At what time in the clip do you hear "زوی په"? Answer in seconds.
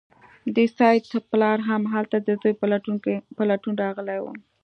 2.41-3.41